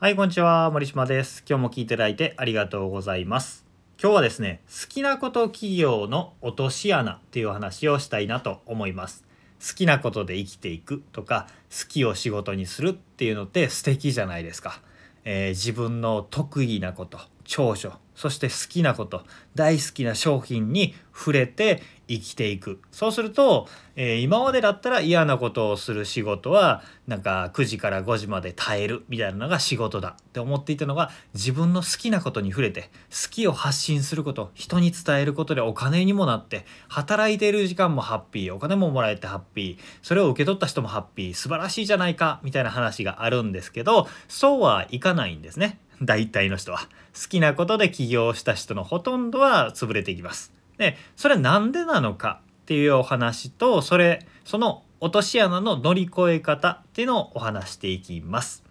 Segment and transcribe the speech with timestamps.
[0.00, 0.70] はい、こんにちは。
[0.70, 1.42] 森島です。
[1.44, 3.66] 今日も聞いていただいてありがとうございます。
[4.00, 9.24] 今日はですね、好きなこと企業の落とし穴っていう話をしたいなと思います。
[9.60, 14.80] 好きなことで生きていくとか、好きを仕事にするっていうのって素敵じゃないですか。
[15.24, 19.22] えー自分の得意なこと、長所、そして好きなこと、
[19.54, 22.80] 大好きな商品に触れて生きていく。
[22.90, 45.78] そうすると、えー今までだったら嫌なことをする仕事は、なんか9時から5時まで耐えるみたいなのが仕事だって思っていたのが、自分の好きなことに触れて、好きを発信すること、人に伝えることでお金にもなって、働いている時間もハッピー、お金ももらえてハッピー、それを受け取った人もハッピー、素晴らしいじゃないか、みたいな話があるんですけど、そうはいかないんですね。
[46.02, 46.80] 大体の人は。
[47.14, 50.52] 好きなことで起業した人のほとんどは潰れていきます。
[50.76, 58.64] で、それなんでなのかっていうお話と、それ、その落とし穴の乗り越え方っていうのをお話していきます。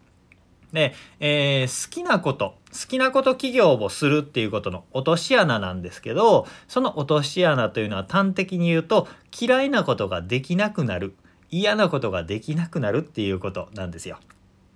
[0.74, 9.08] で、えー好きなこと、好きなこと起業をするっていうことの落とし穴なんですけど、その落とし穴というのは端的に言うと、
[9.40, 11.16] 嫌いなことができなくなる、
[11.50, 14.20] 嫌なことができなくなるっていうことなんですよ。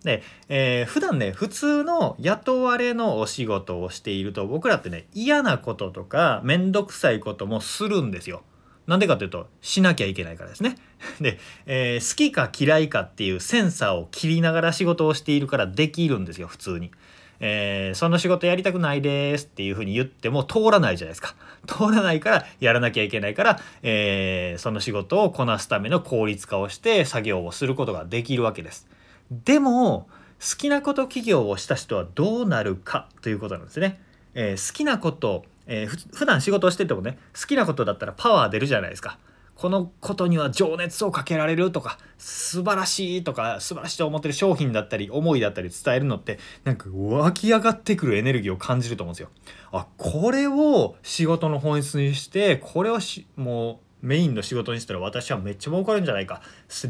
[0.03, 8.41] で、えー普段ね普通の雇われのお仕事をしていると僕らってね嫌なこととか面倒くさいこともするんですよ。
[8.87, 10.75] なんでかというとしなきゃいけないからですね。
[11.21, 16.91] で、えー好きか嫌いかっていうセンサーを切りながら仕事をしているからできるんですよ普通に。
[17.39, 21.35] えーその仕事やりたくないですっていうふうに言っても通らないじゃないですか。
[21.67, 28.87] 通らないからやらなきゃいけないから、えーその仕事をこなすための効率化をして作業をすることができるわけです。
[29.31, 34.01] でも好きなこと企業をした人はどうなるかということなんですね。
[34.33, 39.17] えー好きなこと、えー普段仕事をしててもね好きなことだったらパワー出るじゃないですか。
[39.55, 49.29] このことには情熱をかけられるとか素晴らしいとか素晴らしいと思ってる商品だったり思いだったり伝えるのってなんか湧き上がってくるエネルギーを感じると思うんですよ。
[49.71, 56.41] あこれを仕事の本質にしてこれをしもうメインの仕事にしたら私はめっちゃ儲かるんじゃないか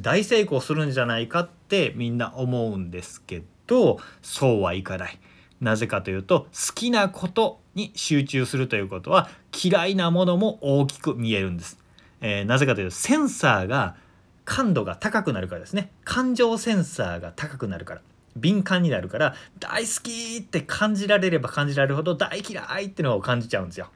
[0.01, 5.19] 大成功するんじゃないかってみんな思うんですけどそうはいかない。
[5.59, 9.29] なぜかというと好きなことに集中するということは
[9.63, 11.77] 嫌いなものも大きく見えるんです。
[12.21, 13.95] えーなぜかというとセンサーが
[14.44, 18.01] 感度が高くなるからですね感情センサーが高くなるから
[18.35, 23.89] 敏感になるから大好きって感じられれば感じられるほど大嫌いってのを感じちゃうんですよ。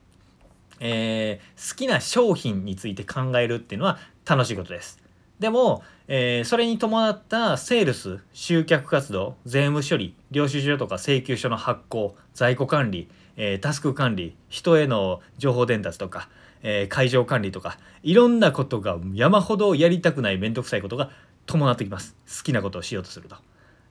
[0.80, 5.00] えー好きな商品について考えるっていうのは楽しいことです。
[5.40, 16.30] でも、えーそれに伴ったセールス集客活動税務処理領収書とか請求書の発行在庫管理、えータスク管理人への情報伝達とか、
[16.64, 21.10] えー会場管理とかいろんなことが山ほどやりたくない面倒くさいことが
[21.46, 23.36] 伴ってきます好きなことをしようとすると。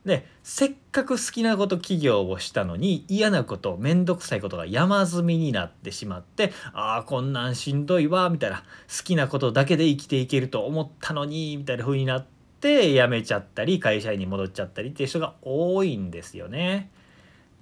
[0.04, 12.26] でせっかく好きなこと起業をしたのに嫌なこと面倒くさいことが山積みになってしまってああこんなんしんどいわみたいな好きなことだけで生きていけると思ったのにみたいな風になっ
[12.60, 16.91] て辞めちゃったり会社員に戻っちゃったりっていう人が多いんですよね。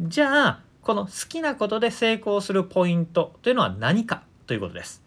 [0.01, 5.02] じゃあこの好きなことで成功するポイントというのは何かということです。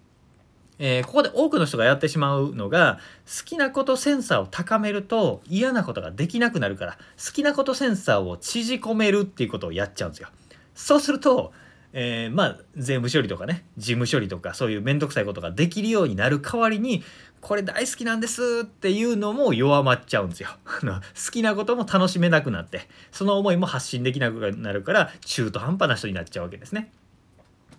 [0.80, 10.30] えーここで多くの人がやってしまうのが好きなことセンサーを高めると嫌なことができなくなるから好きなことセンサーを縮こめるっていうことをやっちゃうんですよ。
[10.74, 11.54] そうすると、
[11.94, 17.04] えーまあ税務処理とかね事務処理とかそういう面倒くさいことができるようになる代わりに
[17.40, 20.50] これ大好きなんですっていうのも弱まっちゃうんですよ。
[20.66, 22.82] 好きなことも楽しめなくなって
[23.12, 26.92] その思いも発信できなくなるから中途半端な人になっちゃうわけですね。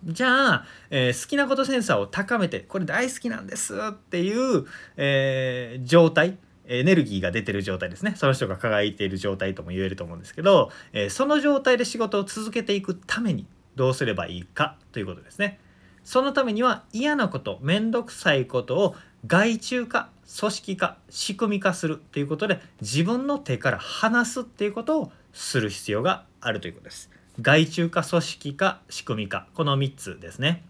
[0.03, 4.65] じゃあ、えー好きなことセンサーを高めてこれ大好きなんですっていう、
[4.97, 6.37] えー状態
[6.69, 15.59] エネルギーが出てる状態ですねその人が輝いている状態とも言えると思うんですけど、えーその状態で仕事を続けていくためにどうすればいいかということですね。
[16.03, 20.09] そのためには嫌なこと面倒くさいことを外注化
[20.39, 27.09] 組織化仕組み化するということで自分の手から離すっていうことをする必要があるということです。
[27.39, 30.63] 外注化組織化仕組み化この3つですね。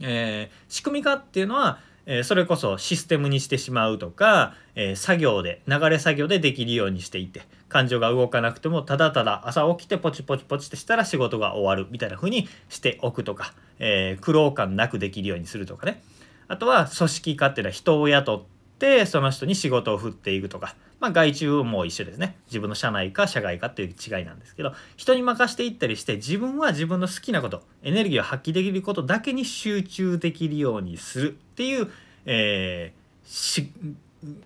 [0.00, 16.02] えー仕組み化っていうのは、えーそれこそシステムにしてしまうとか、えー作業で流れ作業でできるようにしていて感情が動かなくてもただただ朝起きてポチポチポチってしたら仕事が終わるみたいな風にしておくとか、えー苦労感なくできるようにするとかね。
[16.48, 18.42] あとは組織化っていうのは人を雇っ
[18.78, 31.90] てその人に仕事を振っていくとか、まあ、外注も一緒ですね自分の社内か社外かっていう違いなんですけど人に任していったりして自分は自分の好きなことエネルギーを発揮できることだけに集中できるようにするっていう、
[32.24, 33.68] えー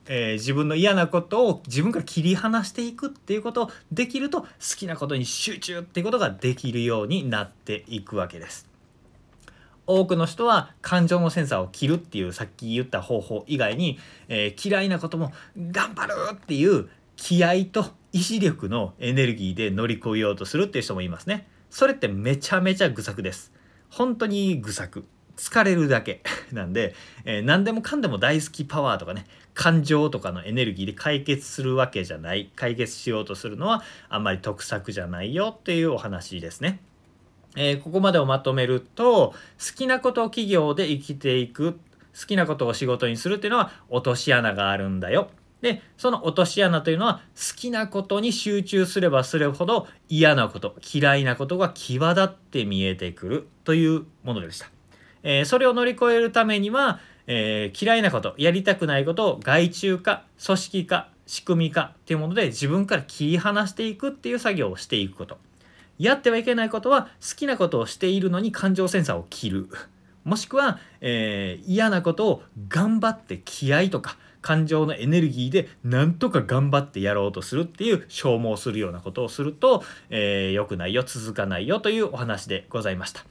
[0.06, 4.48] えー、自分の嫌なことを自分から切り離していくっていうことをできると好
[4.78, 8.75] きなことに集中っていうことができるようになっていくわけです。
[9.86, 13.98] 多くの人は感情のセンサーを切るっていうさっき言った方法以外に、
[14.28, 21.48] えー、嫌いなことも頑張るっていう気合と意志力のエネルギーで乗り越えようとするっていう人もいますね。
[21.70, 23.52] それってめちゃめちゃ愚策です。
[23.90, 25.04] 本当に愚策。
[25.36, 26.94] 疲れるだけ なんで、
[27.24, 36.80] えー、何でもかんでも大好きパワーとかね感情とかのエネルギーで解決するわけじゃない解決しようとするのはあんまり得策じゃないよっていうお話ですね。
[37.56, 41.80] えー、ここまでをまとめると好きなことを企業で生きていく
[42.18, 45.30] 好きなことを仕事にするっていうのは落とし穴があるんだよ。
[45.62, 54.70] でその落とし穴というのは好きなことに集中すればするほど嫌なこと嫌いなことが際立って見えてくるというものでした。
[55.22, 65.38] えー、それを乗り越えるためには、えー、嫌いなことやりたくないことを外注化組織化仕組み化っていうもので自分から切り離していくっていう作業をしていくこと
[65.98, 69.68] やってはいけないことは好きなことをしているのに感情センサーを切る
[70.24, 83.24] もしくは、えー、嫌なことを頑張って気合とか感情のエネルギーでなんとか頑張ってやろうとするっていう消耗するようなことをすると、えー、くないよ続かないよというお話でございました。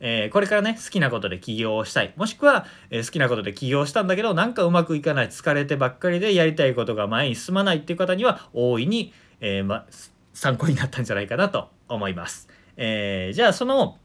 [0.00, 9.86] えー、これからね好きなことで起業をしたいもしくは、えー、好きなことで起業したんだけどなんかうまくいかない疲れてばっかりでやりたいことが前に進まないっていう方には大いに、えー、ま、
[10.34, 12.48] 参考になったんじゃないかなと思います。
[12.76, 13.98] えーじゃあその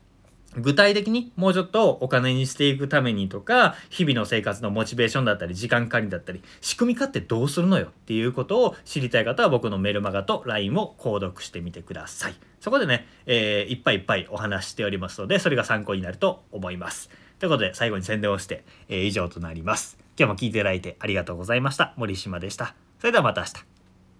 [0.55, 12.35] 具体的にもうちょっとお金にしていくためにとか日々の生活のモチベーションだったり時間管理だったり仕組み化ってどうするのよっていうことを知りたい方は僕のメルマガと LINE を購読してみてください。
[12.59, 17.09] そこでね、えー、いっぱいいっぱいお話しておりますのでそれが参考になると思います。
[17.39, 19.97] ということで最後に宣伝をして、えー、以上となります。
[20.17, 21.93] 今日も聞いていただいてありがとうございました。
[21.97, 22.73] 森島でした。
[22.99, 23.76] それではまた明日。